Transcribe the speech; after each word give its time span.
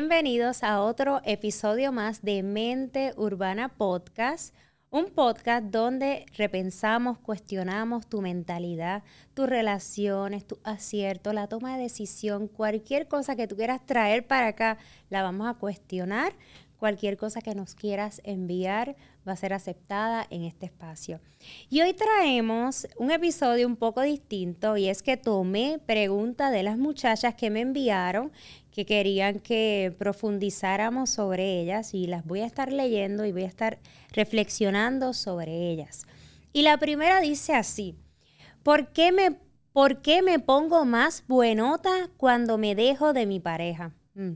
Bienvenidos 0.00 0.62
a 0.62 0.80
otro 0.80 1.20
episodio 1.24 1.90
más 1.90 2.22
de 2.22 2.44
Mente 2.44 3.14
Urbana 3.16 3.68
Podcast, 3.68 4.54
un 4.90 5.06
podcast 5.06 5.64
donde 5.72 6.24
repensamos, 6.36 7.18
cuestionamos 7.18 8.06
tu 8.06 8.20
mentalidad, 8.20 9.02
tus 9.34 9.48
relaciones, 9.48 10.46
tu 10.46 10.60
acierto, 10.62 11.32
la 11.32 11.48
toma 11.48 11.76
de 11.76 11.82
decisión, 11.82 12.46
cualquier 12.46 13.08
cosa 13.08 13.34
que 13.34 13.48
tú 13.48 13.56
quieras 13.56 13.84
traer 13.86 14.24
para 14.24 14.46
acá, 14.46 14.78
la 15.10 15.24
vamos 15.24 15.48
a 15.48 15.54
cuestionar. 15.54 16.32
Cualquier 16.78 17.16
cosa 17.16 17.40
que 17.40 17.56
nos 17.56 17.74
quieras 17.74 18.20
enviar 18.22 18.94
va 19.26 19.32
a 19.32 19.36
ser 19.36 19.52
aceptada 19.52 20.24
en 20.30 20.44
este 20.44 20.66
espacio. 20.66 21.20
Y 21.68 21.80
hoy 21.80 21.92
traemos 21.92 22.86
un 22.98 23.10
episodio 23.10 23.66
un 23.66 23.74
poco 23.74 24.02
distinto 24.02 24.76
y 24.76 24.88
es 24.88 25.02
que 25.02 25.16
tomé 25.16 25.80
preguntas 25.84 26.52
de 26.52 26.62
las 26.62 26.78
muchachas 26.78 27.34
que 27.34 27.50
me 27.50 27.62
enviaron 27.62 28.30
que 28.78 28.86
querían 28.86 29.40
que 29.40 29.92
profundizáramos 29.98 31.10
sobre 31.10 31.60
ellas 31.60 31.94
y 31.94 32.06
las 32.06 32.24
voy 32.24 32.42
a 32.42 32.46
estar 32.46 32.72
leyendo 32.72 33.24
y 33.24 33.32
voy 33.32 33.42
a 33.42 33.48
estar 33.48 33.80
reflexionando 34.12 35.14
sobre 35.14 35.72
ellas. 35.72 36.06
Y 36.52 36.62
la 36.62 36.76
primera 36.76 37.20
dice 37.20 37.56
así, 37.56 37.96
¿por 38.62 38.92
qué 38.92 39.10
me, 39.10 39.36
por 39.72 40.00
qué 40.00 40.22
me 40.22 40.38
pongo 40.38 40.84
más 40.84 41.24
buenota 41.26 42.08
cuando 42.16 42.56
me 42.56 42.76
dejo 42.76 43.12
de 43.12 43.26
mi 43.26 43.40
pareja? 43.40 43.90
Mm. 44.14 44.34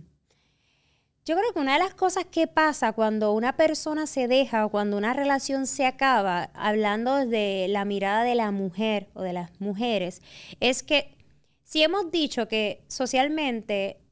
Yo 1.25 1.37
creo 1.37 1.53
que 1.53 1.61
una 1.61 1.75
de 1.75 1.85
las 1.85 1.95
cosas 1.95 2.25
que 2.25 2.49
pasa 2.49 2.95
cuando 2.95 3.35
una 3.35 3.57
persona 3.57 4.09
se 4.09 4.27
deja 4.27 4.67
o 4.67 4.71
cuando 4.71 4.97
una 4.97 5.13
relación 5.15 5.69
se 5.69 5.87
acaba, 5.87 6.51
hablando 6.55 7.15
desde 7.15 7.69
la 7.69 7.85
mirada 7.85 8.25
de 8.25 8.35
la 8.35 8.51
mujer 8.51 9.09
o 9.15 9.23
de 9.23 9.35
las 9.35 9.53
mujeres, 9.61 10.21
es 10.59 10.83
que 10.83 11.17
si 11.63 11.85
hemos 11.85 12.11
dicho 12.11 12.49
que 12.49 12.83
socialmente 12.89 14.03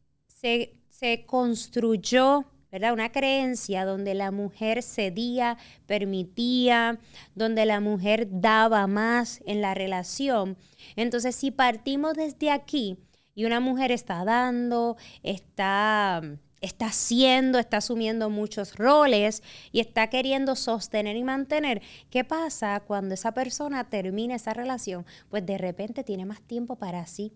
se, 0.40 1.24
construyó 1.26 2.46
¿verdad? 2.72 2.92
Una 2.92 3.10
creencia 3.10 3.84
donde 3.84 4.14
la 4.14 4.30
mujer 4.30 4.84
cedía, 4.84 5.58
permitía, 5.86 7.00
donde 7.34 7.66
la 7.66 7.80
mujer 7.80 8.28
daba 8.30 8.86
más 8.86 9.40
en 9.44 9.60
la 9.60 9.74
relación. 9.74 10.56
Entonces, 10.94 11.34
si 11.34 11.50
partimos 11.50 12.14
desde 12.14 12.48
aquí 12.48 12.96
y 13.34 13.44
una 13.44 13.58
mujer 13.58 13.90
está 13.90 14.24
dando, 14.24 14.96
está, 15.24 16.22
está 16.60 16.86
haciendo, 16.86 17.58
está 17.58 17.78
asumiendo 17.78 18.30
muchos 18.30 18.76
roles 18.76 19.42
y 19.72 19.80
está 19.80 20.08
queriendo 20.08 20.54
sostener 20.54 21.16
y 21.16 21.24
mantener, 21.24 21.82
¿qué 22.08 22.22
pasa 22.22 22.84
cuando 22.86 23.14
esa 23.14 23.32
persona 23.32 23.90
termina 23.90 24.36
esa 24.36 24.54
relación? 24.54 25.04
Pues 25.28 25.44
de 25.44 25.58
repente 25.58 26.04
tiene 26.04 26.24
más 26.24 26.40
tiempo 26.42 26.76
para 26.76 27.04
sí. 27.06 27.32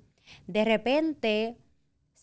De 0.46 0.64
repente 0.64 1.56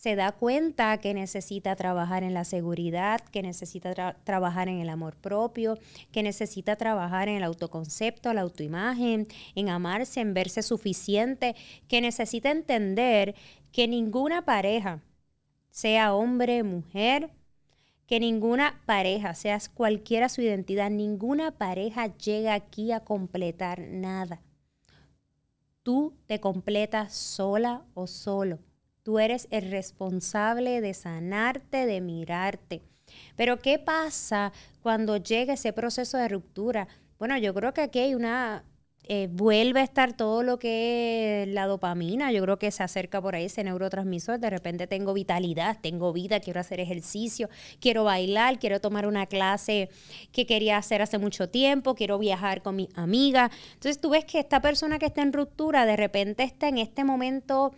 se 0.02 0.16
da 0.16 0.32
cuenta 0.32 0.98
que 0.98 1.14
necesita 1.14 1.76
trabajar 1.76 2.24
en 2.24 2.34
la 2.34 2.44
seguridad, 2.44 3.20
que 3.20 3.40
necesita 3.40 4.16
trabajar 4.24 4.68
en 4.68 4.80
el 4.80 4.88
amor 4.88 5.14
propio, 5.14 5.78
que 6.10 6.24
necesita 6.24 6.74
trabajar 6.74 7.28
en 7.28 7.36
el 7.36 7.44
autoconcepto, 7.44 8.34
la 8.34 8.40
autoimagen, 8.40 9.28
en 9.54 9.68
amarse, 9.68 10.20
en 10.20 10.34
verse 10.34 10.64
suficiente, 10.64 11.54
que 11.86 12.00
necesita 12.00 12.50
entender 12.50 13.36
que 13.70 13.86
ninguna 13.86 14.44
pareja, 14.44 15.04
sea 15.70 16.14
hombre, 16.14 16.64
mujer, 16.64 17.30
que 18.08 18.18
ninguna 18.18 18.82
pareja, 18.86 19.34
sea 19.34 19.60
cualquiera 19.72 20.28
su 20.28 20.42
identidad, 20.42 20.90
ninguna 20.90 21.52
pareja 21.52 22.08
llega 22.16 22.54
aquí 22.54 22.90
a 22.90 23.04
completar 23.04 23.78
nada. 23.78 24.42
Tú 25.84 26.12
te 26.26 26.40
completas 26.40 27.14
sola 27.14 27.84
o 27.94 28.08
solo. 28.08 28.58
Tú 29.02 29.18
eres 29.18 29.48
el 29.50 29.70
responsable 29.70 30.80
de 30.80 30.94
sanarte, 30.94 31.86
de 31.86 32.00
mirarte. 32.00 32.82
Pero 33.36 33.58
¿qué 33.58 33.78
pasa 33.78 34.52
cuando 34.80 35.16
llega 35.16 35.54
ese 35.54 35.72
proceso 35.72 36.18
de 36.18 36.28
ruptura? 36.28 36.86
Bueno, 37.18 37.36
yo 37.38 37.52
creo 37.52 37.74
que 37.74 37.82
aquí 37.82 37.98
hay 37.98 38.14
una 38.14 38.64
eh, 39.04 39.28
vuelve 39.32 39.80
a 39.80 39.82
estar 39.82 40.12
todo 40.16 40.44
lo 40.44 40.58
que 40.58 41.42
es 41.42 41.48
la 41.48 41.66
dopamina. 41.66 42.30
Yo 42.30 42.40
creo 42.42 42.58
que 42.58 42.70
se 42.70 42.84
acerca 42.84 43.20
por 43.20 43.34
ahí 43.34 43.46
ese 43.46 43.64
neurotransmisor. 43.64 44.38
De 44.38 44.48
repente 44.48 44.86
tengo 44.86 45.12
vitalidad, 45.12 45.78
tengo 45.80 46.12
vida, 46.12 46.38
quiero 46.38 46.60
hacer 46.60 46.78
ejercicio, 46.78 47.48
quiero 47.80 48.04
bailar, 48.04 48.60
quiero 48.60 48.80
tomar 48.80 49.06
una 49.06 49.26
clase 49.26 49.90
que 50.30 50.46
quería 50.46 50.76
hacer 50.76 51.02
hace 51.02 51.18
mucho 51.18 51.48
tiempo, 51.48 51.96
quiero 51.96 52.18
viajar 52.18 52.62
con 52.62 52.76
mi 52.76 52.88
amiga. 52.94 53.50
Entonces 53.74 54.00
tú 54.00 54.10
ves 54.10 54.24
que 54.24 54.38
esta 54.38 54.60
persona 54.60 54.98
que 55.00 55.06
está 55.06 55.22
en 55.22 55.32
ruptura 55.32 55.84
de 55.84 55.96
repente 55.96 56.44
está 56.44 56.68
en 56.68 56.78
este 56.78 57.02
momento, 57.02 57.72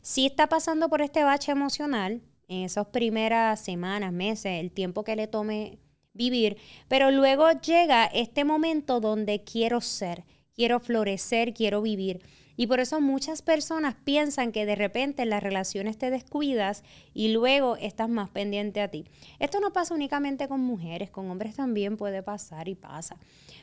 sí 0.00 0.26
está 0.26 0.48
pasando 0.48 0.88
por 0.88 1.02
este 1.02 1.22
bache 1.22 1.52
emocional 1.52 2.22
en 2.48 2.62
esas 2.64 2.86
primeras 2.86 3.60
semanas, 3.60 4.12
meses, 4.12 4.60
el 4.60 4.70
tiempo 4.72 5.04
que 5.04 5.16
le 5.16 5.26
tome 5.26 5.78
vivir, 6.14 6.56
pero 6.88 7.10
luego 7.10 7.50
llega 7.52 8.06
este 8.06 8.44
momento 8.44 9.00
donde 9.00 9.44
quiero 9.44 9.80
ser 9.80 10.24
quiero 10.62 10.78
florecer, 10.78 11.52
quiero 11.54 11.82
vivir. 11.82 12.20
Y 12.56 12.66
por 12.66 12.80
eso 12.80 13.00
muchas 13.00 13.42
personas 13.42 13.94
piensan 14.04 14.52
que 14.52 14.66
de 14.66 14.74
repente 14.74 15.24
las 15.24 15.42
relaciones 15.42 15.98
te 15.98 16.10
descuidas 16.10 16.82
y 17.14 17.28
luego 17.28 17.76
estás 17.76 18.08
más 18.08 18.30
pendiente 18.30 18.80
a 18.80 18.88
ti. 18.88 19.04
Esto 19.38 19.60
no 19.60 19.72
pasa 19.72 19.94
únicamente 19.94 20.48
con 20.48 20.60
mujeres, 20.60 21.10
con 21.10 21.30
hombres 21.30 21.56
también 21.56 21.96
puede 21.96 22.22
pasar 22.22 22.68
y 22.68 22.74
pasa. 22.74 23.16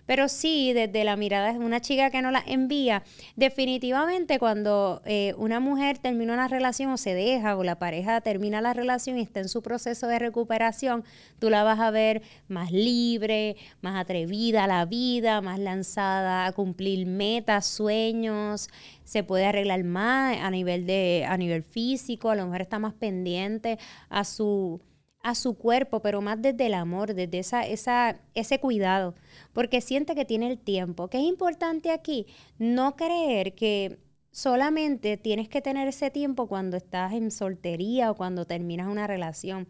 Pero 0.05 0.27
sí, 0.27 0.73
desde 0.73 1.03
la 1.03 1.15
mirada 1.15 1.53
de 1.53 1.59
una 1.59 1.81
chica 1.81 2.09
que 2.09 2.23
no 2.23 2.31
la 2.31 2.43
envía, 2.47 3.03
definitivamente 3.35 4.39
cuando 4.39 5.03
eh, 5.05 5.35
una 5.37 5.59
mujer 5.59 5.99
termina 5.99 6.33
una 6.33 6.47
relación 6.47 6.91
o 6.91 6.97
se 6.97 7.13
deja 7.13 7.55
o 7.55 7.63
la 7.63 7.77
pareja 7.77 8.19
termina 8.21 8.59
la 8.59 8.73
relación 8.73 9.19
y 9.19 9.21
está 9.21 9.39
en 9.39 9.49
su 9.49 9.61
proceso 9.61 10.07
de 10.07 10.17
recuperación, 10.17 11.03
tú 11.37 11.51
la 11.51 11.63
vas 11.63 11.79
a 11.79 11.91
ver 11.91 12.23
más 12.47 12.71
libre, 12.71 13.55
más 13.81 13.99
atrevida 13.99 14.63
a 14.63 14.67
la 14.67 14.85
vida, 14.85 15.41
más 15.41 15.59
lanzada 15.59 16.47
a 16.47 16.51
cumplir 16.53 17.05
metas, 17.05 17.67
sueños, 17.67 18.69
se 19.03 19.23
puede 19.23 19.45
arreglar 19.45 19.83
más 19.83 20.37
a 20.37 20.51
nivel 20.51 20.85
de 20.85 21.25
a 21.27 21.37
nivel 21.37 21.63
físico, 21.63 22.29
a 22.29 22.35
lo 22.35 22.45
mejor 22.45 22.61
está 22.61 22.79
más 22.79 22.93
pendiente 22.93 23.77
a 24.09 24.23
su 24.23 24.81
a 25.21 25.35
su 25.35 25.57
cuerpo, 25.57 26.01
pero 26.01 26.21
más 26.21 26.41
desde 26.41 26.67
el 26.67 26.73
amor, 26.73 27.13
desde 27.13 27.39
esa, 27.39 27.65
esa, 27.65 28.19
ese 28.35 28.59
cuidado, 28.59 29.15
porque 29.53 29.81
siente 29.81 30.15
que 30.15 30.25
tiene 30.25 30.49
el 30.49 30.57
tiempo. 30.57 31.09
¿Qué 31.09 31.17
es 31.17 31.25
importante 31.25 31.91
aquí? 31.91 32.25
No 32.57 32.95
creer 32.95 33.53
que 33.53 33.99
solamente 34.31 35.17
tienes 35.17 35.49
que 35.49 35.61
tener 35.61 35.87
ese 35.87 36.09
tiempo 36.09 36.47
cuando 36.47 36.77
estás 36.77 37.13
en 37.13 37.31
soltería 37.31 38.11
o 38.11 38.15
cuando 38.15 38.45
terminas 38.45 38.87
una 38.87 39.07
relación. 39.07 39.67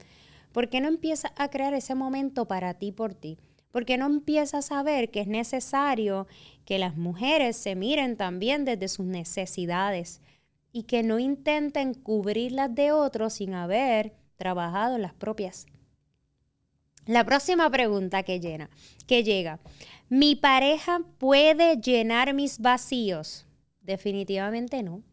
¿Por 0.52 0.70
qué 0.70 0.82
no 0.82 0.88
empiezas 0.88 1.32
a 1.36 1.50
crear 1.50 1.74
ese 1.74 1.96
momento 1.96 2.46
para 2.46 2.74
ti 2.76 2.92
por 2.92 3.14
ti? 3.14 3.38
¿Por 3.72 3.86
qué 3.86 3.98
no 3.98 4.08
empiezas 4.08 4.72
a 4.72 4.84
ver 4.84 5.12
que 5.12 5.22
es 5.22 5.28
necesario 5.28 6.28
que 6.66 6.80
las 6.80 6.98
mujeres 6.98 7.56
se 7.58 7.76
miren 7.76 8.18
también 8.18 8.66
desde 8.66 8.88
sus 8.88 9.06
necesidades 9.06 10.22
y 10.72 10.84
que 10.84 11.04
no 11.04 11.20
intenten 11.20 11.94
cubrirlas 11.94 12.74
de 12.74 12.92
otros 12.92 13.34
sin 13.34 13.54
haber 13.54 14.14
trabajado 14.40 14.98
las 14.98 15.14
propias. 15.14 15.68
La 17.06 17.26
próxima 17.26 17.70
pregunta 17.70 18.24
que 18.24 18.40
llena, 18.40 18.70
que 19.08 19.24
llega, 19.24 19.60
¿mi 20.10 20.36
pareja 20.36 21.02
puede 21.18 21.78
llenar 21.78 22.34
mis 22.34 22.60
vacíos? 22.60 23.46
Definitivamente 23.82 24.84
no. 24.84 25.04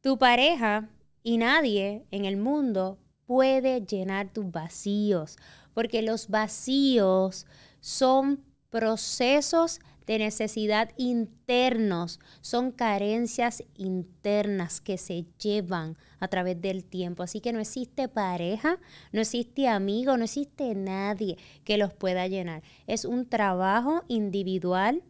Tu 0.00 0.18
pareja 0.18 0.88
y 1.22 1.36
nadie 1.36 2.06
en 2.10 2.24
el 2.24 2.36
mundo 2.36 2.98
puede 3.26 3.82
llenar 3.82 4.32
tus 4.32 4.50
vacíos, 4.50 5.36
porque 5.74 6.00
los 6.00 6.28
vacíos 6.28 7.46
son 7.88 8.44
procesos 8.68 9.80
de 10.06 10.18
necesidad 10.18 10.90
internos, 10.98 12.20
son 12.42 12.70
carencias 12.70 13.64
internas 13.76 14.82
que 14.82 14.98
se 14.98 15.24
llevan 15.42 15.96
a 16.20 16.28
través 16.28 16.60
del 16.60 16.84
tiempo. 16.84 17.22
Así 17.22 17.40
que 17.40 17.50
no 17.50 17.60
existe 17.60 18.06
pareja, 18.06 18.78
no 19.10 19.22
existe 19.22 19.68
amigo, 19.68 20.18
no 20.18 20.24
existe 20.24 20.74
nadie 20.74 21.38
que 21.64 21.78
los 21.78 21.94
pueda 21.94 22.26
llenar. 22.26 22.62
Es 22.86 23.06
un 23.06 23.26
trabajo 23.26 24.04
individual 24.06 25.02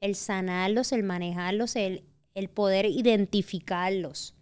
el 0.00 0.16
sanarlos, 0.16 0.90
el 0.90 1.04
manejarlos, 1.04 1.76
el, 1.76 2.02
poder 2.52 2.86
identificarlos. 2.86 4.34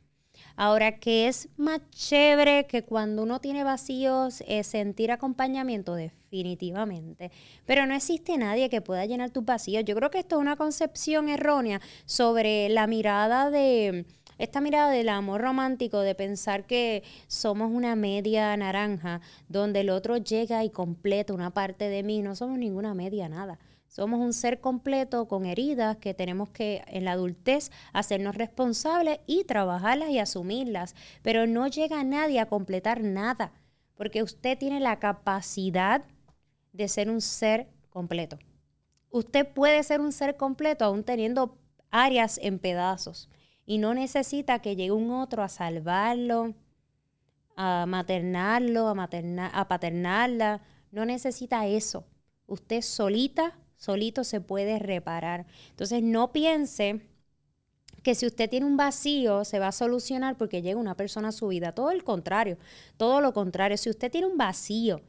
Ahora, 0.56 0.98
¿qué 0.98 1.28
es 1.28 1.50
más 1.58 1.80
chévere 1.90 2.66
que 2.66 2.84
cuando 2.84 3.22
uno 3.22 3.38
tiene 3.38 3.64
vacíos 3.64 4.42
es 4.46 4.66
sentir 4.66 5.12
acompañamiento? 5.12 5.94
Definitivamente. 6.32 7.30
Pero 7.66 7.84
no 7.84 7.94
existe 7.94 8.38
nadie 8.38 8.70
que 8.70 8.80
pueda 8.80 9.04
llenar 9.04 9.28
tus 9.28 9.44
vacíos. 9.44 9.84
Yo 9.84 9.94
creo 9.94 10.10
que 10.10 10.20
esto 10.20 10.36
es 10.36 10.40
una 10.40 10.56
concepción 10.56 11.28
errónea 11.28 11.82
sobre 12.06 12.70
la 12.70 12.86
mirada 12.86 13.50
de, 13.50 14.06
esta 14.38 14.62
mirada 14.62 14.90
del 14.90 15.10
amor 15.10 15.42
romántico, 15.42 16.00
de 16.00 16.14
pensar 16.14 16.64
que 16.64 17.02
somos 17.26 17.70
una 17.70 17.96
media 17.96 18.56
naranja, 18.56 19.20
donde 19.48 19.80
el 19.80 19.90
otro 19.90 20.16
llega 20.16 20.64
y 20.64 20.70
completa 20.70 21.34
una 21.34 21.50
parte 21.50 21.90
de 21.90 22.02
mí. 22.02 22.22
No 22.22 22.34
somos 22.34 22.56
ninguna 22.56 22.94
media 22.94 23.28
nada. 23.28 23.58
Somos 23.86 24.18
un 24.20 24.32
ser 24.32 24.58
completo 24.58 25.28
con 25.28 25.44
heridas 25.44 25.98
que 25.98 26.14
tenemos 26.14 26.48
que 26.48 26.82
en 26.86 27.04
la 27.04 27.12
adultez 27.12 27.70
hacernos 27.92 28.36
responsables 28.36 29.20
y 29.26 29.44
trabajarlas 29.44 30.08
y 30.08 30.18
asumirlas. 30.18 30.94
Pero 31.20 31.46
no 31.46 31.66
llega 31.66 32.02
nadie 32.04 32.40
a 32.40 32.46
completar 32.46 33.02
nada. 33.02 33.52
porque 33.94 34.22
usted 34.22 34.58
tiene 34.58 34.80
la 34.80 34.98
capacidad 34.98 36.02
de 36.72 36.88
ser 36.88 37.10
un 37.10 37.20
ser 37.20 37.68
completo. 37.90 38.38
Usted 39.10 39.46
puede 39.46 39.82
ser 39.82 40.00
un 40.00 40.12
ser 40.12 40.36
completo 40.36 40.84
aún 40.84 41.04
teniendo 41.04 41.58
áreas 41.90 42.38
en 42.42 42.58
pedazos 42.58 43.28
y 43.66 43.78
no 43.78 43.94
necesita 43.94 44.60
que 44.60 44.74
llegue 44.74 44.92
un 44.92 45.10
otro 45.10 45.42
a 45.42 45.48
salvarlo, 45.48 46.54
a 47.56 47.84
maternarlo, 47.86 48.88
a, 48.88 49.50
a 49.52 49.68
paternarla. 49.68 50.62
No 50.90 51.04
necesita 51.04 51.66
eso. 51.66 52.04
Usted 52.46 52.80
solita, 52.80 53.58
solito 53.76 54.24
se 54.24 54.40
puede 54.40 54.78
reparar. 54.78 55.46
Entonces 55.70 56.02
no 56.02 56.32
piense 56.32 57.02
que 58.02 58.14
si 58.14 58.26
usted 58.26 58.50
tiene 58.50 58.66
un 58.66 58.76
vacío 58.76 59.44
se 59.44 59.58
va 59.58 59.68
a 59.68 59.72
solucionar 59.72 60.36
porque 60.36 60.62
llega 60.62 60.78
una 60.78 60.96
persona 60.96 61.28
a 61.28 61.32
su 61.32 61.48
vida. 61.48 61.72
Todo 61.72 61.90
el 61.90 62.02
contrario, 62.02 62.58
todo 62.96 63.20
lo 63.20 63.32
contrario. 63.32 63.76
Si 63.76 63.90
usted 63.90 64.10
tiene 64.10 64.26
un 64.26 64.38
vacío 64.38 65.02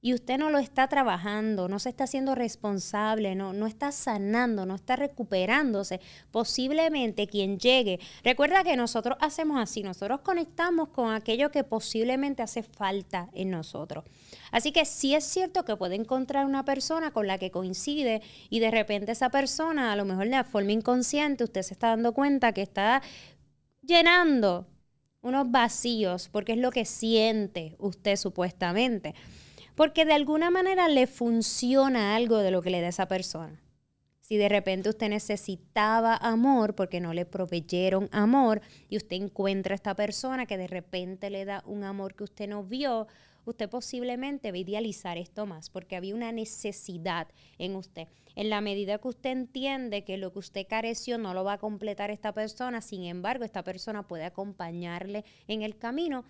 y 0.00 0.14
usted 0.14 0.38
no 0.38 0.50
lo 0.50 0.58
está 0.58 0.86
trabajando, 0.86 1.68
no 1.68 1.80
se 1.80 1.88
está 1.88 2.04
haciendo 2.04 2.36
responsable, 2.36 3.34
no, 3.34 3.52
no 3.52 3.66
está 3.66 3.90
sanando, 3.90 4.64
no 4.64 4.76
está 4.76 4.94
recuperándose, 4.94 6.00
posiblemente 6.30 7.26
quien 7.26 7.58
llegue, 7.58 7.98
recuerda 8.22 8.62
que 8.62 8.76
nosotros 8.76 9.18
hacemos 9.20 9.60
así, 9.60 9.82
nosotros 9.82 10.20
conectamos 10.20 10.90
con 10.90 11.12
aquello 11.12 11.50
que 11.50 11.64
posiblemente 11.64 12.42
hace 12.42 12.62
falta 12.62 13.28
en 13.32 13.50
nosotros. 13.50 14.04
Así 14.52 14.70
que 14.70 14.84
sí 14.84 15.16
es 15.16 15.24
cierto 15.24 15.64
que 15.64 15.76
puede 15.76 15.96
encontrar 15.96 16.46
una 16.46 16.64
persona 16.64 17.10
con 17.10 17.26
la 17.26 17.38
que 17.38 17.50
coincide 17.50 18.22
y 18.50 18.60
de 18.60 18.70
repente 18.70 19.12
esa 19.12 19.30
persona, 19.30 19.92
a 19.92 19.96
lo 19.96 20.04
mejor 20.04 20.28
de 20.28 20.44
forma 20.44 20.72
inconsciente, 20.72 21.42
usted 21.42 21.62
se 21.62 21.74
está 21.74 21.88
dando 21.88 22.12
cuenta 22.12 22.52
que 22.52 22.62
está 22.62 23.02
llenando 23.82 24.68
unos 25.22 25.50
vacíos, 25.50 26.28
porque 26.30 26.52
es 26.52 26.58
lo 26.58 26.70
que 26.70 26.84
siente 26.84 27.74
usted 27.78 28.14
supuestamente 28.14 29.14
porque 29.78 30.04
de 30.04 30.12
alguna 30.12 30.50
manera 30.50 30.88
le 30.88 31.06
funciona 31.06 32.16
algo 32.16 32.38
de 32.38 32.50
lo 32.50 32.62
que 32.62 32.70
le 32.70 32.80
da 32.80 32.88
esa 32.88 33.06
persona. 33.06 33.62
Si 34.20 34.36
de 34.36 34.48
repente 34.48 34.88
usted 34.88 35.08
necesitaba 35.08 36.16
amor 36.16 36.74
porque 36.74 37.00
no 37.00 37.14
le 37.14 37.24
proveyeron 37.24 38.08
amor 38.10 38.60
y 38.88 38.96
usted 38.96 39.14
encuentra 39.14 39.74
a 39.74 39.76
esta 39.76 39.94
persona 39.94 40.46
que 40.46 40.58
de 40.58 40.66
repente 40.66 41.30
le 41.30 41.44
da 41.44 41.62
un 41.64 41.84
amor 41.84 42.16
que 42.16 42.24
usted 42.24 42.48
no 42.48 42.64
vio, 42.64 43.06
usted 43.44 43.70
posiblemente 43.70 44.50
va 44.50 44.56
a 44.56 44.60
idealizar 44.60 45.16
esto 45.16 45.46
más 45.46 45.70
porque 45.70 45.94
había 45.94 46.16
una 46.16 46.32
necesidad 46.32 47.28
en 47.56 47.76
usted. 47.76 48.08
En 48.34 48.50
la 48.50 48.60
medida 48.60 48.98
que 48.98 49.06
usted 49.06 49.30
entiende 49.30 50.02
que 50.02 50.18
lo 50.18 50.32
que 50.32 50.40
usted 50.40 50.66
careció 50.68 51.18
no 51.18 51.34
lo 51.34 51.44
va 51.44 51.52
a 51.52 51.58
completar 51.58 52.10
esta 52.10 52.32
persona, 52.32 52.80
sin 52.80 53.04
embargo, 53.04 53.44
esta 53.44 53.62
persona 53.62 54.08
puede 54.08 54.24
acompañarle 54.24 55.24
en 55.46 55.62
el 55.62 55.78
camino, 55.78 56.24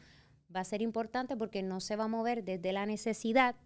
va 0.55 0.61
a 0.61 0.65
ser 0.65 0.83
importante 0.83 1.37
porque 1.37 1.63
no 1.63 1.81
se 1.81 1.97
va 1.97 2.05
a 2.05 2.09
mover 2.09 2.45
desde 2.45 2.73
la 2.73 2.87
necesidad, 2.87 3.57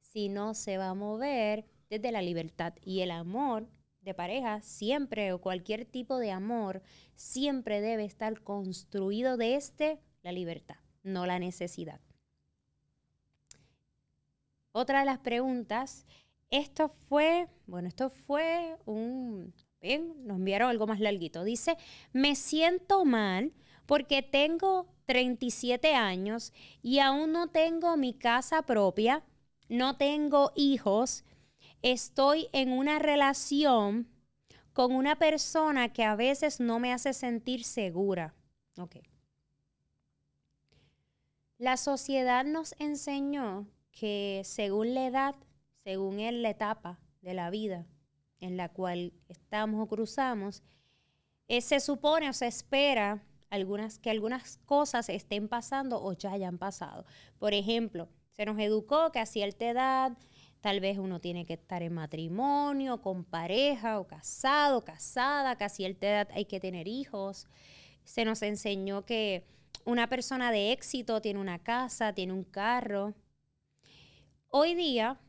sino 0.00 0.54
se 0.54 0.78
va 0.78 0.90
a 0.90 0.94
mover 0.94 1.66
desde 1.90 2.12
la 2.12 2.22
libertad. 2.22 2.74
Y 2.82 3.00
el 3.00 3.10
amor 3.10 3.68
de 4.00 4.14
pareja 4.14 4.60
siempre 4.60 5.32
o 5.32 5.40
cualquier 5.40 5.84
tipo 5.84 6.18
de 6.18 6.30
amor 6.30 6.82
siempre 7.14 7.80
debe 7.80 8.04
estar 8.04 8.42
construido 8.42 9.36
desde 9.36 10.00
la 10.22 10.32
libertad, 10.32 10.76
no 11.02 11.26
la 11.26 11.38
necesidad. 11.38 12.00
Otra 14.72 15.00
de 15.00 15.06
las 15.06 15.18
preguntas, 15.18 16.04
esto 16.50 16.88
fue, 17.08 17.48
bueno, 17.66 17.88
esto 17.88 18.10
fue 18.10 18.76
un, 18.84 19.54
bien, 19.80 20.26
nos 20.26 20.38
enviaron 20.38 20.68
algo 20.68 20.86
más 20.86 20.98
larguito. 20.98 21.44
Dice, 21.44 21.76
me 22.12 22.34
siento 22.34 23.04
mal 23.04 23.52
porque 23.86 24.22
tengo 24.22 24.93
37 25.06 25.94
años 25.94 26.52
y 26.82 26.98
aún 26.98 27.32
no 27.32 27.48
tengo 27.48 27.96
mi 27.96 28.14
casa 28.14 28.62
propia, 28.62 29.22
no 29.68 29.96
tengo 29.96 30.52
hijos, 30.56 31.24
estoy 31.82 32.48
en 32.52 32.72
una 32.72 32.98
relación 32.98 34.08
con 34.72 34.92
una 34.92 35.16
persona 35.16 35.92
que 35.92 36.04
a 36.04 36.16
veces 36.16 36.60
no 36.60 36.78
me 36.80 36.92
hace 36.92 37.12
sentir 37.12 37.64
segura. 37.64 38.34
Ok. 38.78 38.96
La 41.58 41.76
sociedad 41.76 42.44
nos 42.44 42.74
enseñó 42.78 43.68
que 43.92 44.42
según 44.44 44.94
la 44.94 45.06
edad, 45.06 45.34
según 45.84 46.16
la 46.42 46.50
etapa 46.50 46.98
de 47.22 47.34
la 47.34 47.50
vida 47.50 47.86
en 48.40 48.56
la 48.56 48.68
cual 48.68 49.12
estamos 49.28 49.82
o 49.82 49.86
cruzamos, 49.86 50.62
eh, 51.48 51.60
se 51.60 51.80
supone 51.80 52.28
o 52.28 52.32
se 52.32 52.46
espera 52.46 53.22
algunas, 53.50 53.98
que 53.98 54.10
algunas 54.10 54.58
cosas 54.66 55.08
estén 55.08 55.48
pasando 55.48 56.02
o 56.02 56.12
ya 56.12 56.32
hayan 56.32 56.58
pasado. 56.58 57.04
Por 57.38 57.54
ejemplo, 57.54 58.08
se 58.32 58.44
nos 58.44 58.58
educó 58.58 59.12
que 59.12 59.20
a 59.20 59.26
cierta 59.26 59.66
edad 59.66 60.18
tal 60.60 60.80
vez 60.80 60.98
uno 60.98 61.20
tiene 61.20 61.44
que 61.44 61.54
estar 61.54 61.82
en 61.82 61.92
matrimonio, 61.92 63.02
con 63.02 63.24
pareja 63.24 64.00
o 64.00 64.06
casado, 64.06 64.82
casada, 64.82 65.56
que 65.56 65.64
a 65.64 65.68
cierta 65.68 66.06
edad 66.06 66.28
hay 66.32 66.46
que 66.46 66.58
tener 66.58 66.88
hijos. 66.88 67.46
Se 68.02 68.24
nos 68.24 68.42
enseñó 68.42 69.04
que 69.04 69.44
una 69.84 70.08
persona 70.08 70.50
de 70.50 70.72
éxito 70.72 71.20
tiene 71.20 71.38
una 71.38 71.58
casa, 71.58 72.14
tiene 72.14 72.32
un 72.32 72.44
carro. 72.44 73.14
Hoy 74.48 74.74
día 74.74 75.20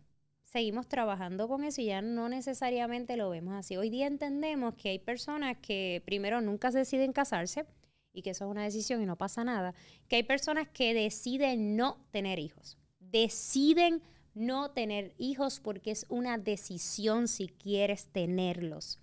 seguimos 0.44 0.88
trabajando 0.88 1.50
con 1.50 1.66
eso 1.66 1.82
y 1.82 1.88
ya 1.88 2.02
no 2.02 2.30
necesariamente 2.30 3.18
lo 3.18 3.30
vemos 3.30 3.56
así. 3.56 3.76
Hoy 3.76 3.90
día 3.90 4.08
entendemos 4.08 4.76
que 4.76 4.90
hay 4.90 5.00
personas 5.00 5.58
que 5.58 6.02
primero 6.06 6.40
nunca 6.40 6.72
deciden 6.72 7.12
casarse, 7.12 7.66
y 8.16 8.22
que 8.22 8.32
eso 8.32 8.46
es 8.46 8.52
una 8.52 8.64
decisión 8.64 9.02
y 9.02 9.06
no 9.06 9.18
pasa 9.18 9.44
nada, 9.44 9.76
que 10.08 10.16
hay 10.16 10.24
personas 10.24 10.68
que 10.70 10.94
deciden 10.94 11.76
no 11.76 11.98
tener 12.12 12.40
hijos. 12.40 12.78
Deciden 13.00 14.02
no 14.34 14.72
tener 14.72 15.14
hijos 15.18 15.60
porque 15.60 15.92
es 15.92 16.06
una 16.10 16.38
decisión 16.38 17.28
si 17.28 17.48
quieres 17.48 18.08
tenerlos. 18.08 19.00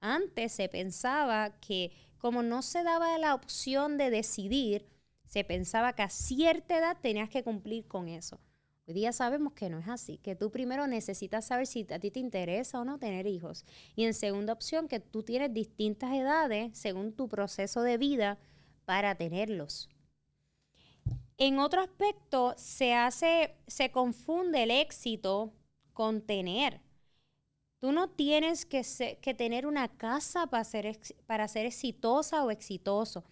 Antes 0.00 0.52
se 0.52 0.68
pensaba 0.68 1.58
que 1.60 1.92
como 2.18 2.42
no 2.42 2.62
se 2.62 2.82
daba 2.82 3.18
la 3.18 3.34
opción 3.34 3.98
de 3.98 4.10
decidir, 4.10 4.86
se 5.26 5.44
pensaba 5.44 5.92
que 5.92 6.02
a 6.02 6.08
cierta 6.08 6.78
edad 6.78 6.96
tenías 7.00 7.28
que 7.28 7.44
cumplir 7.44 7.86
con 7.86 8.08
eso. 8.08 8.40
Hoy 8.88 8.94
día 8.94 9.12
sabemos 9.12 9.52
que 9.52 9.68
no 9.68 9.80
es 9.80 9.88
así, 9.88 10.18
que 10.18 10.36
tú 10.36 10.52
primero 10.52 10.86
necesitas 10.86 11.44
saber 11.44 11.66
si 11.66 11.84
a 11.90 11.98
ti 11.98 12.12
te 12.12 12.20
interesa 12.20 12.80
o 12.80 12.84
no 12.84 12.98
tener 12.98 13.26
hijos. 13.26 13.64
Y 13.96 14.04
en 14.04 14.14
segunda 14.14 14.52
opción, 14.52 14.86
que 14.86 15.00
tú 15.00 15.24
tienes 15.24 15.52
distintas 15.52 16.12
edades 16.12 16.78
según 16.78 17.12
tu 17.12 17.28
proceso 17.28 17.82
de 17.82 17.98
vida 17.98 18.38
para 18.84 19.16
tenerlos. 19.16 19.88
En 21.36 21.58
otro 21.58 21.80
aspecto, 21.80 22.54
se 22.56 22.94
hace, 22.94 23.56
se 23.66 23.90
confunde 23.90 24.62
el 24.62 24.70
éxito 24.70 25.52
con 25.92 26.20
tener. 26.20 26.80
Tú 27.80 27.90
no 27.90 28.08
tienes 28.08 28.64
que, 28.64 28.82
que 29.20 29.34
tener 29.34 29.66
una 29.66 29.88
casa 29.88 30.46
para 30.46 30.62
ser, 30.62 30.96
para 31.26 31.48
ser 31.48 31.66
exitosa 31.66 32.44
o 32.44 32.52
exitoso. 32.52 33.24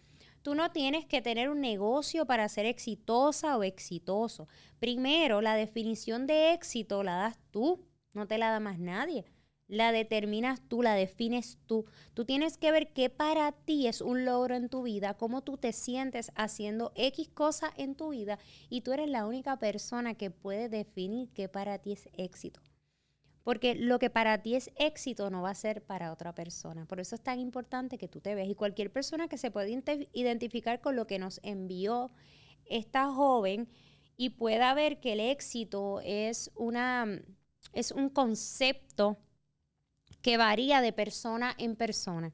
Tú 0.45 0.55
no 0.55 0.71
tienes 0.73 1.07
que 1.07 1.23
tener 1.23 1.49
un 1.49 1.63
negocio 1.63 2.27
para 2.27 2.51
ser 2.51 2.67
exitosa 2.67 3.57
o 3.57 3.63
exitoso. 3.63 4.47
Primero, 4.79 5.41
la 5.41 5.57
definición 5.57 6.27
de 6.27 6.53
éxito 6.53 7.03
la 7.03 7.17
das 7.17 7.39
tú, 7.51 7.89
no 8.13 8.27
te 8.27 8.37
la 8.37 8.51
da 8.51 8.61
más 8.61 8.79
nadie. 8.79 9.25
La 9.69 9.91
determinas 9.91 10.61
tú, 10.69 10.83
la 10.83 10.97
defines 10.97 11.57
tú. 11.65 11.87
Tú 12.13 12.27
tienes 12.27 12.59
que 12.59 12.73
ver 12.73 12.93
qué 12.93 13.09
para 13.09 13.53
ti 13.53 13.87
es 13.87 14.03
un 14.03 14.27
logro 14.27 14.55
en 14.55 14.69
tu 14.69 14.83
vida, 14.83 15.15
cómo 15.15 15.41
tú 15.41 15.57
te 15.57 15.73
sientes 15.73 16.31
haciendo 16.35 16.93
X 16.95 17.31
cosa 17.31 17.73
en 17.79 17.95
tu 17.95 18.11
vida 18.11 18.39
y 18.69 18.83
tú 18.83 18.93
eres 18.93 19.09
la 19.09 19.25
única 19.25 19.59
persona 19.59 20.13
que 20.13 20.31
puede 20.31 20.69
definir 20.69 21.31
qué 21.33 21.49
para 21.49 21.79
ti 21.79 21.93
es 21.93 22.11
éxito. 22.13 22.61
Porque 23.45 23.75
lo 23.75 23.99
que 23.99 24.11
para 24.11 24.43
ti 24.43 24.57
es 24.57 24.71
éxito 24.75 25.31
no 25.31 25.43
va 25.43 25.51
a 25.51 25.55
ser 25.55 25.85
para 25.85 26.13
otra 26.13 26.35
persona. 26.35 26.87
Por 26.87 26.99
eso 26.99 27.15
es 27.15 27.23
tan 27.23 27.39
importante 27.39 27.99
que 27.99 28.09
tú 28.09 28.21
te 28.21 28.35
veas. 28.35 28.49
Y 28.49 28.55
cualquier 28.55 28.91
persona 28.91 29.29
que 29.29 29.39
se 29.39 29.51
pueda 29.51 29.69
identificar 30.13 30.81
con 30.81 30.97
lo 30.97 31.07
que 31.07 31.19
nos 31.19 31.41
envió 31.43 32.11
esta 32.65 33.13
joven 33.13 33.69
y 34.17 34.31
pueda 34.31 34.73
ver 34.73 34.99
que 34.99 35.13
el 35.13 35.21
éxito 35.21 36.01
es, 36.03 36.51
una, 36.55 37.21
es 37.75 37.93
un 37.93 38.09
concepto 38.09 39.19
que 40.23 40.39
varía 40.39 40.81
de 40.81 40.95
persona 40.95 41.55
en 41.59 41.77
persona. 41.77 42.33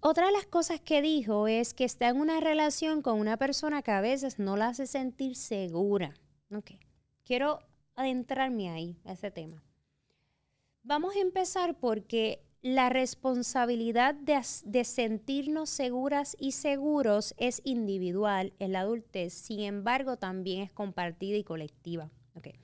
Otra 0.00 0.26
de 0.26 0.32
las 0.32 0.46
cosas 0.46 0.80
que 0.80 1.02
dijo 1.02 1.46
es 1.46 1.74
que 1.74 1.84
está 1.84 2.08
en 2.08 2.18
una 2.18 2.40
relación 2.40 3.02
con 3.02 3.20
una 3.20 3.36
persona 3.36 3.82
que 3.82 3.92
a 3.92 4.00
veces 4.00 4.38
no 4.40 4.56
la 4.56 4.68
hace 4.68 4.86
sentir 4.86 5.36
segura. 5.36 6.14
Okay. 6.50 6.80
Quiero 7.22 7.60
adentrarme 7.96 8.70
ahí, 8.70 8.96
a 9.04 9.12
ese 9.12 9.30
tema. 9.30 9.62
Vamos 10.82 11.14
a 11.16 11.20
empezar 11.20 11.78
porque 11.78 12.42
la 12.62 12.90
responsabilidad 12.90 14.14
de, 14.14 14.84
sentirnos 14.84 15.70
seguras 15.70 16.36
y 16.38 16.52
seguros 16.52 17.34
es 17.38 17.62
individual 17.64 18.52
en 18.58 18.72
la 18.72 18.80
adultez, 18.80 19.32
sin 19.32 19.60
embargo 19.60 20.16
también 20.16 20.62
es 20.62 20.72
compartida 20.72 21.36
y 21.36 21.44
colectiva. 21.44 22.10
Okay. 22.34 22.54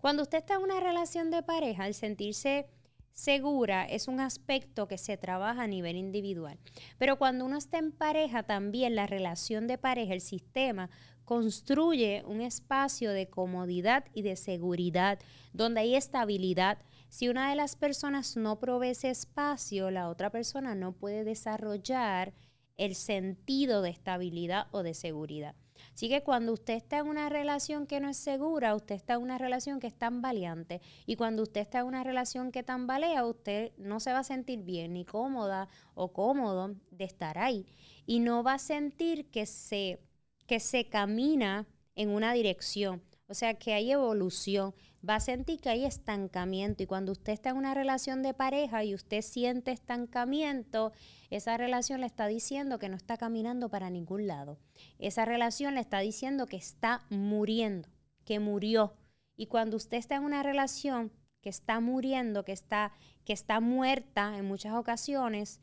Cuando 0.00 0.22
usted 0.22 0.38
está 0.38 0.54
en 0.54 0.62
una 0.62 0.80
relación 0.80 1.30
de 1.30 1.42
pareja, 1.42 1.84
al 1.84 1.94
sentirse 1.94 2.66
segura 3.12 3.84
es 3.84 4.08
un 4.08 4.20
aspecto 4.20 4.88
que 4.88 4.98
se 4.98 5.16
trabaja 5.16 5.62
a 5.62 5.66
nivel 5.68 5.96
individual. 5.96 6.58
Pero 6.98 7.16
cuando 7.16 7.44
uno 7.44 7.56
está 7.56 7.78
en 7.78 7.92
pareja, 7.92 8.42
también 8.42 8.96
la 8.96 9.06
relación 9.06 9.66
de 9.66 9.78
pareja, 9.78 10.12
el 10.14 10.20
sistema, 10.20 10.90
construye 11.24 12.22
un 12.26 12.40
espacio 12.40 13.12
de 13.12 13.28
comodidad 13.28 14.04
y 14.12 14.22
de 14.22 14.36
seguridad, 14.36 15.18
donde 15.52 15.80
hay 15.80 15.94
estabilidad. 15.94 16.78
Si 17.08 17.28
una 17.28 17.50
de 17.50 17.56
las 17.56 17.76
personas 17.76 18.36
no 18.36 18.58
provee 18.58 18.90
ese 18.90 19.10
espacio, 19.10 19.90
la 19.90 20.08
otra 20.08 20.30
persona 20.30 20.74
no 20.74 20.92
puede 20.92 21.24
desarrollar 21.24 22.34
el 22.76 22.94
sentido 22.94 23.82
de 23.82 23.90
estabilidad 23.90 24.66
o 24.72 24.82
de 24.82 24.94
seguridad. 24.94 25.54
Así 25.92 26.08
que 26.08 26.22
cuando 26.22 26.52
usted 26.52 26.74
está 26.74 26.98
en 26.98 27.06
una 27.06 27.28
relación 27.28 27.86
que 27.86 28.00
no 28.00 28.08
es 28.08 28.16
segura, 28.16 28.74
usted 28.74 28.94
está 28.94 29.14
en 29.14 29.22
una 29.22 29.38
relación 29.38 29.80
que 29.80 29.86
es 29.86 29.94
tan 29.94 30.22
valiente. 30.22 30.80
Y 31.06 31.16
cuando 31.16 31.42
usted 31.42 31.60
está 31.60 31.80
en 31.80 31.86
una 31.86 32.04
relación 32.04 32.50
que 32.50 32.62
tambalea, 32.62 33.24
usted 33.24 33.72
no 33.76 34.00
se 34.00 34.12
va 34.12 34.20
a 34.20 34.24
sentir 34.24 34.62
bien 34.62 34.94
ni 34.94 35.04
cómoda 35.04 35.68
o 35.94 36.12
cómodo 36.12 36.74
de 36.90 37.04
estar 37.04 37.38
ahí. 37.38 37.66
Y 38.06 38.20
no 38.20 38.42
va 38.42 38.54
a 38.54 38.58
sentir 38.58 39.30
que 39.30 39.46
se, 39.46 40.00
que 40.46 40.60
se 40.60 40.88
camina 40.88 41.66
en 41.94 42.10
una 42.10 42.32
dirección. 42.32 43.02
O 43.26 43.34
sea, 43.34 43.54
que 43.54 43.72
hay 43.72 43.90
evolución. 43.90 44.74
Va 45.06 45.16
a 45.16 45.20
sentir 45.20 45.60
que 45.60 45.70
hay 45.70 45.84
estancamiento. 45.84 46.82
Y 46.82 46.86
cuando 46.86 47.12
usted 47.12 47.32
está 47.32 47.50
en 47.50 47.56
una 47.56 47.74
relación 47.74 48.22
de 48.22 48.34
pareja 48.34 48.84
y 48.84 48.94
usted 48.94 49.22
siente 49.22 49.70
estancamiento, 49.70 50.92
esa 51.30 51.56
relación 51.56 52.00
le 52.00 52.06
está 52.06 52.26
diciendo 52.26 52.78
que 52.78 52.88
no 52.88 52.96
está 52.96 53.16
caminando 53.16 53.68
para 53.68 53.90
ningún 53.90 54.26
lado. 54.26 54.58
Esa 54.98 55.24
relación 55.24 55.74
le 55.74 55.80
está 55.80 56.00
diciendo 56.00 56.46
que 56.46 56.56
está 56.56 57.04
muriendo, 57.10 57.88
que 58.24 58.40
murió. 58.40 58.94
Y 59.36 59.46
cuando 59.46 59.76
usted 59.76 59.98
está 59.98 60.16
en 60.16 60.24
una 60.24 60.42
relación 60.42 61.12
que 61.40 61.48
está 61.48 61.80
muriendo, 61.80 62.44
que 62.44 62.52
está, 62.52 62.92
que 63.24 63.32
está 63.32 63.60
muerta 63.60 64.38
en 64.38 64.46
muchas 64.46 64.74
ocasiones, 64.74 65.60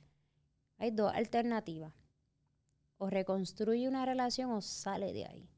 hay 0.78 0.92
dos 0.92 1.14
alternativas. 1.14 1.94
O 3.02 3.10
reconstruye 3.10 3.88
una 3.88 4.06
relación 4.06 4.52
o 4.52 4.62
sale 4.62 5.12
de 5.12 5.26
ahí. 5.26 5.50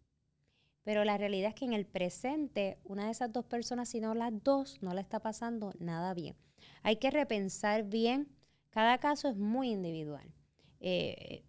Pero 0.84 1.04
la 1.04 1.18
realidad 1.18 1.50
es 1.50 1.56
que 1.56 1.66
en 1.66 1.74
el 1.74 1.86
presente, 1.86 2.78
una 2.86 3.08
de 3.08 3.12
esas 3.12 3.34
dos 3.34 3.44
personas, 3.44 3.90
si 3.90 4.00
no 4.00 4.14
las 4.14 4.32
dos, 4.46 4.78
no 4.82 4.94
le 4.94 5.02
está 5.02 5.20
pasando 5.20 5.74
nada 5.78 6.14
bien. 6.14 6.38
Hay 6.84 6.96
que 6.96 7.12
repensar 7.12 7.84
bien. 7.84 8.30
Cada 8.70 8.98
caso 8.98 9.28
es 9.28 9.36
muy 9.36 9.72
individual. 9.72 10.34
Eh, 10.80 11.44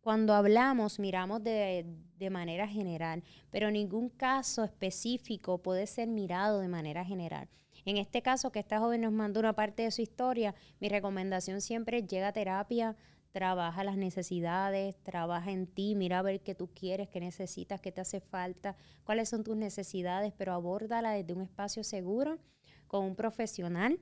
cuando 0.00 0.34
hablamos, 0.34 1.00
miramos 1.00 1.42
de, 1.42 1.84
de, 2.16 2.30
manera 2.30 2.68
general, 2.68 3.24
pero 3.50 3.72
ningún 3.72 4.10
caso 4.10 4.62
específico 4.62 5.58
puede 5.58 5.88
ser 5.88 6.06
mirado 6.06 6.60
de 6.60 6.68
manera 6.68 7.04
general. 7.04 7.48
En 7.84 7.96
este 7.96 8.22
caso, 8.22 8.52
que 8.52 8.60
esta 8.60 8.78
joven 8.78 9.00
nos 9.00 9.12
mandó 9.12 9.40
una 9.40 9.54
parte 9.54 9.82
de 9.82 9.90
su 9.90 10.00
historia, 10.00 10.54
mi 10.78 10.88
recomendación 10.88 11.60
siempre 11.60 11.98
es 11.98 12.06
llega 12.06 12.28
a 12.28 12.32
terapia, 12.32 12.96
trabaja 13.34 13.82
las 13.82 13.96
necesidades, 13.96 14.94
trabaja 15.02 15.50
en 15.50 15.66
ti, 15.66 15.96
mira 15.96 16.20
a 16.20 16.22
ver 16.22 16.40
qué 16.40 16.54
tú 16.54 16.68
quieres, 16.72 17.08
qué 17.08 17.18
necesitas, 17.18 17.80
qué 17.80 17.90
te 17.90 18.00
hace 18.00 18.20
falta, 18.20 18.76
cuáles 19.02 19.28
son 19.28 19.42
tus 19.42 19.56
necesidades, 19.56 20.32
pero 20.38 20.52
abórdala 20.52 21.10
desde 21.10 21.32
un 21.32 21.42
espacio 21.42 21.82
seguro 21.82 22.38
con 22.86 23.04
un 23.04 23.16
profesional 23.16 23.98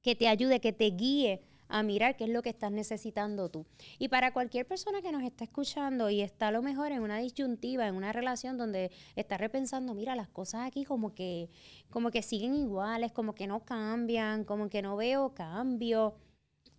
que 0.00 0.16
te 0.16 0.28
ayude, 0.28 0.60
que 0.60 0.72
te 0.72 0.86
guíe 0.86 1.42
a 1.68 1.82
mirar 1.82 2.16
qué 2.16 2.24
es 2.24 2.30
lo 2.30 2.40
que 2.40 2.48
estás 2.48 2.72
necesitando 2.72 3.50
tú. 3.50 3.66
Y 3.98 4.08
para 4.08 4.32
cualquier 4.32 4.66
persona 4.66 5.02
que 5.02 5.12
nos 5.12 5.24
está 5.24 5.44
escuchando 5.44 6.08
y 6.08 6.22
está 6.22 6.48
a 6.48 6.52
lo 6.52 6.62
mejor 6.62 6.90
en 6.90 7.02
una 7.02 7.18
disyuntiva, 7.18 7.86
en 7.86 7.94
una 7.94 8.14
relación 8.14 8.56
donde 8.56 8.90
está 9.14 9.36
repensando, 9.36 9.92
mira, 9.92 10.16
las 10.16 10.28
cosas 10.28 10.66
aquí 10.66 10.84
como 10.86 11.14
que, 11.14 11.50
como 11.90 12.10
que 12.10 12.22
siguen 12.22 12.54
iguales, 12.54 13.12
como 13.12 13.34
que 13.34 13.46
no 13.46 13.60
cambian, 13.60 14.44
como 14.44 14.70
que 14.70 14.80
no 14.80 14.96
veo 14.96 15.34
cambio 15.34 16.14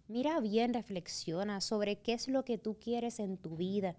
Mira 0.07 0.39
bien, 0.41 0.73
reflexiona 0.73 1.61
sobre 1.61 2.01
qué 2.01 2.13
es 2.13 2.27
lo 2.27 2.43
que 2.43 2.57
tú 2.57 2.77
quieres 2.79 3.19
en 3.19 3.37
tu 3.37 3.55
vida. 3.55 3.95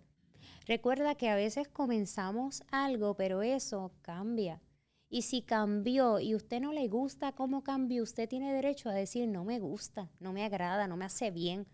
Recuerda 0.66 1.14
que 1.14 1.28
a 1.28 1.34
veces 1.34 1.68
comenzamos 1.68 2.62
algo, 2.70 3.14
pero 3.14 3.42
eso 3.42 3.92
cambia. 4.02 4.61
Y 5.08 5.23
si 5.23 5.42
cambió 5.42 6.20
y 6.20 6.34
usted 6.34 6.61
no 6.61 6.73
le 6.73 6.88
gusta 6.88 7.32
cómo 7.32 7.62
cambió, 7.62 8.02
usted 8.02 8.28
tiene 8.28 8.52
derecho 8.52 8.88
a 8.88 8.94
decir, 8.94 9.28
no 9.28 9.44
me 9.44 9.61
gusta, 9.61 10.11
no 10.20 10.32
me 10.32 10.44
agrada, 10.44 10.87
no 10.87 10.96
me 10.96 11.04
hace 11.04 11.30
bien. 11.30 11.66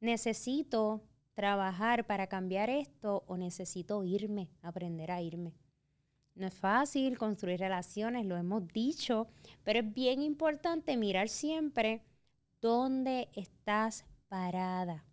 Necesito 0.00 1.02
trabajar 1.34 2.06
para 2.06 2.26
cambiar 2.26 2.70
esto 2.70 3.24
o 3.26 3.36
necesito 3.36 4.04
irme, 4.04 4.48
aprender 4.62 5.10
a 5.10 5.22
irme. 5.22 5.54
No 6.34 6.46
es 6.46 6.54
fácil 6.54 7.16
construir 7.18 7.60
relaciones, 7.60 8.26
lo 8.26 8.36
hemos 8.36 8.66
dicho, 8.68 9.28
pero 9.62 9.80
es 9.80 9.94
bien 9.94 10.22
importante 10.22 10.96
mirar 10.96 11.28
siempre 11.28 12.02
¿Dónde 12.66 13.28
estás 13.36 14.04
parada? 14.26 15.04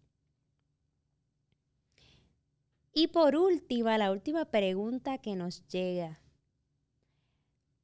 Y 2.91 3.10
por 3.10 3.36
última, 3.36 3.95
la 4.00 4.12
última 4.12 4.45
pregunta 4.45 5.19
que 5.19 5.36
nos 5.36 5.63
llega. 5.67 6.19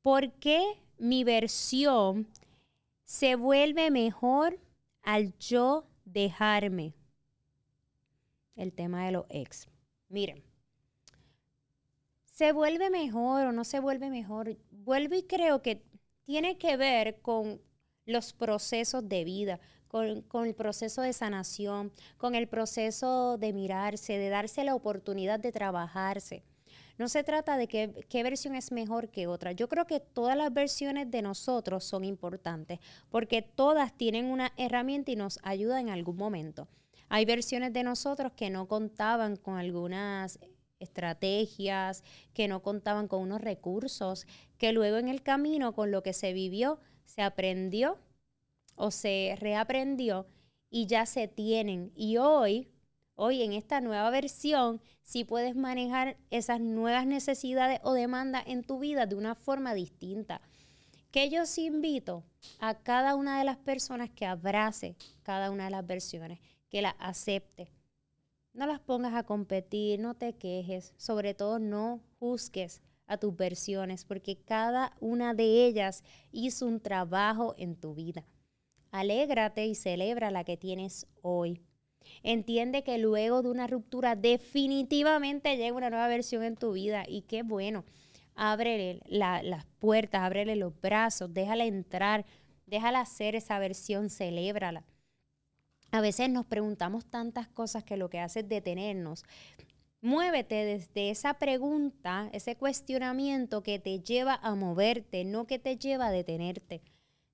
¿Por 0.01 0.31
qué 0.39 0.63
mi 0.97 1.23
versión 1.23 2.27
se 3.03 3.35
vuelve 3.35 3.91
mejor 3.91 4.59
al 5.03 5.37
yo 5.37 5.85
dejarme? 6.03 6.95
El 8.55 8.73
tema 8.73 9.05
de 9.05 9.11
los 9.11 9.25
ex. 9.29 9.69
Miren, 10.07 10.43
¿se 12.25 12.53
vuelve 12.53 12.89
mejor 12.89 13.45
o 13.45 13.51
no 13.51 13.63
se 13.63 13.79
vuelve 13.79 14.09
mejor? 14.09 14.57
Vuelvo 14.71 15.13
y 15.13 15.21
creo 15.21 15.61
que 15.61 15.83
tiene 16.25 16.57
que 16.57 16.75
ver 16.75 17.21
con 17.21 17.61
los 18.09 18.33
procesos 18.33 19.07
de 19.07 19.23
vida, 19.23 19.59
con, 19.87 20.45
el 20.45 20.55
proceso 20.55 21.01
de 21.01 21.13
sanación, 21.13 21.91
con 22.17 22.35
el 22.35 22.47
proceso 22.47 23.37
de 23.37 23.53
mirarse, 23.53 24.17
de 24.17 24.29
darse 24.29 24.63
la 24.63 24.75
oportunidad 24.75 25.39
de 25.39 25.51
trabajarse. 25.51 26.43
No 26.97 27.07
se 27.07 27.23
trata 27.23 27.57
de 27.57 27.67
qué 27.67 28.23
versión 28.23 28.55
es 28.55 28.71
mejor 28.71 29.09
que 29.09 29.25
otra. 29.25 29.53
Yo 29.53 29.69
creo 29.69 29.87
que 29.87 29.99
todas 29.99 30.35
las 30.35 30.53
versiones 30.53 31.09
de 31.09 31.21
nosotros 31.21 31.85
son 31.85 32.03
importantes 32.03 32.79
porque 33.09 33.41
todas 33.41 33.97
tienen 33.97 34.25
una 34.25 34.51
herramienta 34.57 35.11
y 35.11 35.15
nos 35.15 35.39
ayuda 35.43 35.79
en 35.79 35.89
algún 35.89 36.17
momento. 36.17 36.67
Hay 37.07 37.25
versiones 37.25 37.73
de 37.73 37.83
nosotros 37.83 38.33
que 38.33 38.49
no 38.49 38.67
contaban 38.67 39.37
con 39.37 39.57
algunas 39.57 40.39
estrategias, 40.79 42.03
que 42.33 42.47
no 42.47 42.61
contaban 42.61 43.07
con 43.07 43.21
unos 43.21 43.41
recursos, 43.41 44.27
que 44.57 44.71
luego 44.71 44.97
en 44.97 45.07
el 45.09 45.23
camino 45.23 45.73
con 45.73 45.91
lo 45.91 46.03
que 46.03 46.13
se 46.13 46.33
vivió 46.33 46.79
se 47.09 47.23
aprendió 47.23 47.97
o 48.75 48.91
se 48.91 49.35
reaprendió 49.39 50.27
y 50.69 50.85
ya 50.85 51.07
se 51.07 51.27
tienen. 51.27 51.91
Y 51.95 52.17
hoy, 52.17 52.69
hoy 53.15 53.41
en 53.41 53.53
esta 53.53 53.81
nueva 53.81 54.11
versión, 54.11 54.79
sí 55.01 55.23
puedes 55.23 55.55
manejar 55.55 56.17
esas 56.29 56.61
nuevas 56.61 57.07
necesidades 57.07 57.79
o 57.83 57.93
demandas 57.93 58.43
en 58.45 58.63
tu 58.63 58.77
vida 58.77 59.07
de 59.07 59.15
una 59.15 59.33
forma 59.33 59.73
distinta. 59.73 60.39
Que 61.09 61.31
yo 61.31 61.47
sí 61.47 61.65
invito 61.65 62.23
a 62.59 62.75
cada 62.75 63.15
una 63.15 63.39
de 63.39 63.43
las 63.43 63.57
personas 63.57 64.11
que 64.11 64.27
abrace 64.27 64.95
cada 65.23 65.49
una 65.49 65.65
de 65.65 65.71
las 65.71 65.87
versiones, 65.87 66.39
que 66.69 66.83
las 66.83 66.93
acepte. 66.99 67.71
No 68.53 68.67
las 68.67 68.79
pongas 68.79 69.15
a 69.15 69.23
competir, 69.23 69.99
no 69.99 70.13
te 70.13 70.33
quejes, 70.33 70.93
sobre 70.97 71.33
todo 71.33 71.57
no 71.57 72.01
juzgues 72.19 72.83
a 73.09 73.17
tus 73.17 73.35
versiones, 73.35 74.05
porque 74.05 74.37
cada 74.37 74.95
una 75.01 75.33
de 75.33 75.65
ellas 75.65 76.03
hizo 76.31 76.65
un 76.65 76.79
trabajo 76.79 77.55
en 77.57 77.75
tu 77.75 77.93
vida. 77.95 78.23
Alégrate 78.91 79.65
y 79.65 79.75
celebra 79.75 80.31
la 80.31 80.43
que 80.43 80.57
tienes 80.57 81.07
hoy. 81.21 81.59
Entiende 82.23 82.83
que 82.83 82.97
luego 82.97 83.41
de 83.41 83.49
una 83.49 83.67
ruptura 83.67 84.15
definitivamente 84.15 85.57
llega 85.57 85.75
una 85.75 85.89
nueva 85.89 86.07
versión 86.07 86.43
en 86.43 86.55
tu 86.55 86.73
vida 86.73 87.03
y 87.07 87.23
qué 87.23 87.43
bueno. 87.43 87.83
Ábrele 88.35 89.01
las 89.07 89.65
puertas, 89.79 90.21
ábrele 90.21 90.55
los 90.55 90.79
brazos, 90.79 91.33
déjala 91.33 91.65
entrar, 91.65 92.25
déjala 92.67 93.01
hacer 93.01 93.35
esa 93.35 93.59
versión, 93.59 94.09
celébrala. 94.09 94.85
A 95.91 96.01
veces 96.01 96.29
nos 96.29 96.45
preguntamos 96.45 97.05
tantas 97.05 97.47
cosas 97.47 97.83
que 97.83 97.97
lo 97.97 98.09
que 98.09 98.19
hace 98.19 98.41
es 98.41 98.49
detenernos. 98.49 99.25
Muévete 100.01 100.55
desde 100.63 101.09
esa 101.09 101.33
pregunta, 101.35 102.29
ese 102.31 102.55
cuestionamiento 102.55 103.63
que 103.63 103.79
te 103.79 103.99
lleva 103.99 104.35
a 104.35 104.55
moverte, 104.55 105.25
no 105.25 105.45
que 105.45 105.59
te 105.59 105.77
lleva 105.77 106.07
a 106.07 106.11
detenerte. 106.11 106.81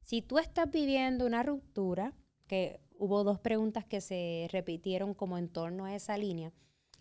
Si 0.02 0.24
tú 0.24 0.40
estás 0.40 0.72
viviendo 0.72 1.28
una 1.28 1.44
ruptura, 1.44 2.14
que 2.48 2.80
hubo 2.98 3.24
dos 3.24 3.40
preguntas 3.40 3.86
que 3.86 4.02
se 4.02 4.48
repitieron 4.52 5.14
como 5.14 5.38
en 5.38 5.50
torno 5.50 5.86
a 5.86 5.96
esa 5.96 6.18
línea, 6.18 6.54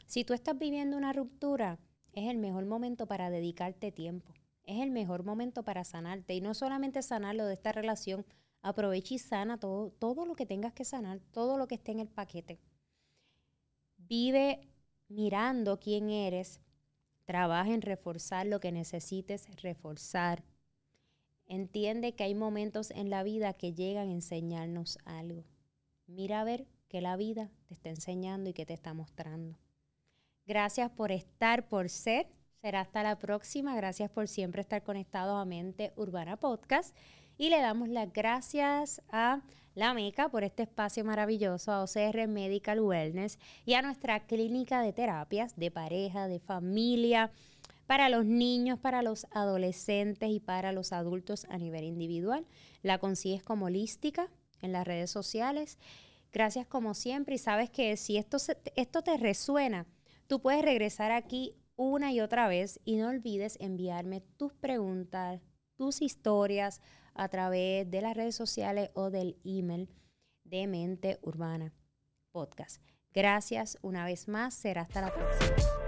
si 0.06 0.24
tú 0.24 0.34
estás 0.34 0.58
viviendo 0.58 0.98
una 0.98 1.14
ruptura, 1.14 1.78
es 2.12 2.28
el 2.28 2.36
mejor 2.36 2.66
momento 2.66 3.06
para 3.06 3.30
dedicarte 3.30 3.90
tiempo. 3.90 4.34
Es 4.64 4.80
el 4.80 4.90
mejor 4.90 5.24
momento 5.24 5.62
para 5.62 5.84
sanarte. 5.84 6.34
Y 6.34 6.40
no 6.42 6.52
solamente 6.54 7.02
sanarlo 7.02 7.46
de 7.46 7.54
esta 7.54 7.72
relación, 7.72 8.26
aprovecha 8.60 9.14
y 9.14 9.18
sana 9.18 9.58
todo, 9.58 9.90
todo 9.90 10.26
lo 10.26 10.34
que 10.34 10.46
tengas 10.46 10.74
que 10.74 10.84
sanar, 10.84 11.20
todo 11.32 11.56
lo 11.56 11.66
que 11.68 11.74
esté 11.74 11.92
en 11.92 12.00
el 12.00 12.08
paquete. 12.08 12.60
Vive 13.96 14.73
mirando 15.08 15.78
quién 15.80 16.10
eres, 16.10 16.60
trabaja 17.24 17.72
en 17.72 17.82
reforzar 17.82 18.46
lo 18.46 18.60
que 18.60 18.72
necesites 18.72 19.48
reforzar. 19.62 20.44
Entiende 21.46 22.14
que 22.14 22.24
hay 22.24 22.34
momentos 22.34 22.90
en 22.90 23.10
la 23.10 23.22
vida 23.22 23.52
que 23.54 23.74
llegan 23.74 24.08
a 24.08 24.12
enseñarnos 24.12 24.98
algo. 25.04 25.44
Mira 26.06 26.40
a 26.40 26.44
ver 26.44 26.66
qué 26.88 27.00
la 27.00 27.16
vida 27.16 27.50
te 27.66 27.74
está 27.74 27.90
enseñando 27.90 28.50
y 28.50 28.54
qué 28.54 28.66
te 28.66 28.74
está 28.74 28.94
mostrando. 28.94 29.58
Gracias 30.46 30.90
por 30.90 31.12
estar, 31.12 31.68
por 31.68 31.88
ser. 31.88 32.28
Será 32.60 32.80
hasta 32.80 33.02
la 33.02 33.18
próxima. 33.18 33.74
Gracias 33.76 34.10
por 34.10 34.28
siempre 34.28 34.62
estar 34.62 34.82
conectados 34.82 35.40
a 35.40 35.44
Mente 35.44 35.92
Urbana 35.96 36.36
Podcast. 36.36 36.96
Y 37.36 37.50
le 37.50 37.60
damos 37.60 37.88
las 37.88 38.12
gracias 38.12 39.02
a 39.08 39.42
La 39.74 39.92
Meca 39.92 40.28
por 40.28 40.44
este 40.44 40.62
espacio 40.62 41.04
maravilloso, 41.04 41.72
a 41.72 41.82
OCR 41.82 42.28
Medical 42.28 42.80
Wellness 42.80 43.40
y 43.66 43.74
a 43.74 43.82
nuestra 43.82 44.24
clínica 44.26 44.80
de 44.82 44.92
terapias 44.92 45.56
de 45.56 45.72
pareja, 45.72 46.28
de 46.28 46.38
familia, 46.38 47.32
para 47.86 48.08
los 48.08 48.24
niños, 48.24 48.78
para 48.78 49.02
los 49.02 49.26
adolescentes 49.32 50.30
y 50.30 50.38
para 50.38 50.70
los 50.70 50.92
adultos 50.92 51.44
a 51.50 51.58
nivel 51.58 51.84
individual. 51.84 52.46
La 52.82 52.98
consigues 52.98 53.42
como 53.42 53.66
holística 53.66 54.28
en 54.62 54.72
las 54.72 54.86
redes 54.86 55.10
sociales. 55.10 55.78
Gracias 56.32 56.66
como 56.68 56.94
siempre 56.94 57.34
y 57.34 57.38
sabes 57.38 57.68
que 57.68 57.96
si 57.96 58.16
esto, 58.16 58.38
esto 58.76 59.02
te 59.02 59.16
resuena, 59.16 59.86
tú 60.28 60.40
puedes 60.40 60.62
regresar 60.62 61.10
aquí 61.10 61.52
una 61.76 62.12
y 62.12 62.20
otra 62.20 62.46
vez 62.46 62.80
y 62.84 62.94
no 62.96 63.08
olvides 63.08 63.56
enviarme 63.60 64.20
tus 64.36 64.52
preguntas, 64.54 65.40
tus 65.76 66.00
historias 66.00 66.80
a 67.14 67.28
través 67.28 67.90
de 67.90 68.00
las 68.00 68.16
redes 68.16 68.34
sociales 68.34 68.90
o 68.94 69.10
del 69.10 69.38
email 69.44 69.88
de 70.44 70.66
Mente 70.66 71.18
Urbana 71.22 71.72
Podcast. 72.30 72.82
Gracias 73.12 73.78
una 73.82 74.04
vez 74.04 74.28
más, 74.28 74.54
será 74.54 74.82
hasta 74.82 75.00
la 75.00 75.14
próxima. 75.14 75.83